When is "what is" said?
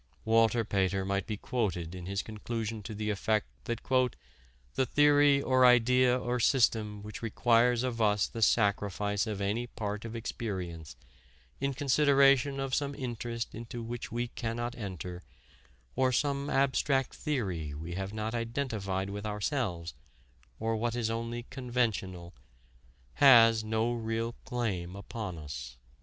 20.77-21.11